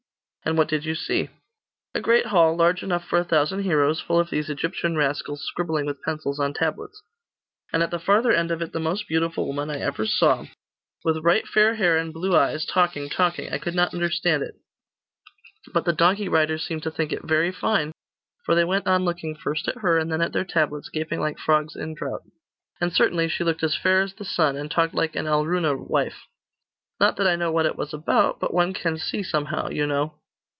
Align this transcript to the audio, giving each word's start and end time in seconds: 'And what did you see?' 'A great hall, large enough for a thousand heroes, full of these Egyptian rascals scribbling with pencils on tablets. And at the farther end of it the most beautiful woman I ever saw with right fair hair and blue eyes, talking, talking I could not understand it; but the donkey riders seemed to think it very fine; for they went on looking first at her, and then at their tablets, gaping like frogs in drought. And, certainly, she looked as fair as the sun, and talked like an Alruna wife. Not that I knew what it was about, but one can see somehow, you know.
'And 0.43 0.57
what 0.57 0.67
did 0.69 0.85
you 0.85 0.95
see?' 0.95 1.29
'A 1.93 2.01
great 2.01 2.25
hall, 2.25 2.57
large 2.57 2.81
enough 2.81 3.05
for 3.05 3.19
a 3.19 3.23
thousand 3.23 3.61
heroes, 3.61 4.01
full 4.01 4.19
of 4.19 4.31
these 4.31 4.49
Egyptian 4.49 4.97
rascals 4.97 5.43
scribbling 5.45 5.85
with 5.85 6.01
pencils 6.01 6.39
on 6.39 6.51
tablets. 6.55 7.03
And 7.71 7.83
at 7.83 7.91
the 7.91 7.99
farther 7.99 8.31
end 8.31 8.49
of 8.49 8.59
it 8.59 8.71
the 8.73 8.79
most 8.79 9.07
beautiful 9.07 9.45
woman 9.45 9.69
I 9.69 9.79
ever 9.79 10.07
saw 10.07 10.47
with 11.03 11.23
right 11.23 11.47
fair 11.47 11.75
hair 11.75 11.95
and 11.95 12.11
blue 12.11 12.35
eyes, 12.35 12.65
talking, 12.65 13.07
talking 13.07 13.53
I 13.53 13.59
could 13.59 13.75
not 13.75 13.93
understand 13.93 14.41
it; 14.41 14.55
but 15.73 15.85
the 15.85 15.93
donkey 15.93 16.27
riders 16.27 16.63
seemed 16.65 16.81
to 16.83 16.91
think 16.91 17.13
it 17.13 17.21
very 17.23 17.51
fine; 17.51 17.91
for 18.43 18.55
they 18.55 18.65
went 18.65 18.87
on 18.87 19.05
looking 19.05 19.35
first 19.35 19.67
at 19.67 19.77
her, 19.81 19.99
and 19.99 20.11
then 20.11 20.21
at 20.21 20.33
their 20.33 20.43
tablets, 20.43 20.89
gaping 20.89 21.19
like 21.19 21.37
frogs 21.37 21.75
in 21.75 21.93
drought. 21.93 22.23
And, 22.81 22.91
certainly, 22.91 23.27
she 23.29 23.43
looked 23.43 23.61
as 23.61 23.77
fair 23.77 24.01
as 24.01 24.15
the 24.15 24.25
sun, 24.25 24.55
and 24.57 24.71
talked 24.71 24.95
like 24.95 25.15
an 25.15 25.27
Alruna 25.27 25.75
wife. 25.77 26.23
Not 26.99 27.15
that 27.17 27.27
I 27.27 27.35
knew 27.35 27.51
what 27.51 27.67
it 27.67 27.75
was 27.77 27.93
about, 27.93 28.39
but 28.39 28.51
one 28.55 28.73
can 28.73 28.97
see 28.97 29.21
somehow, 29.21 29.69
you 29.69 29.85
know. 29.85 30.17